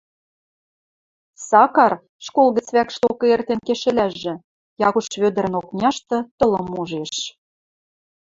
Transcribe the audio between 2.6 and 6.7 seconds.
вӓкш докы эртен кешӹлӓжӹ, Якуш Вӧдӹрӹн окняшты тылым